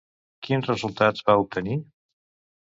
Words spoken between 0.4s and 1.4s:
Quins resultats va